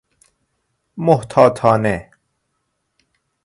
[0.97, 2.11] محتاطانه